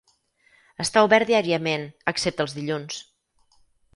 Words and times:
Està 0.85 1.03
obert 1.07 1.29
diàriament 1.31 1.85
excepte 2.13 2.45
els 2.47 2.57
dilluns. 2.61 3.01